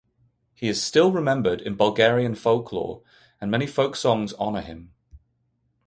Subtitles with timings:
[0.55, 3.03] He is still remembered in Bulgarian folklore,
[3.39, 4.93] and many folk songs honour him.